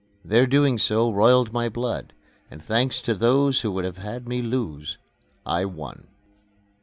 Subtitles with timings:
[0.25, 2.13] Their doing so roiled my blood,
[2.49, 4.97] and thanks to those who would have had me lose,
[5.45, 6.07] I won.